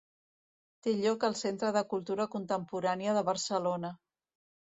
[0.87, 3.95] Té lloc al Centre de Cultura Contemporània de Barcelona.